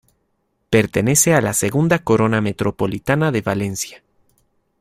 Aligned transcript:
Pertenece 0.71 1.35
a 1.35 1.41
la 1.41 1.53
segunda 1.53 1.99
corona 1.99 2.41
metropolitana 2.41 3.31
de 3.31 3.43
Valencia. 3.43 4.01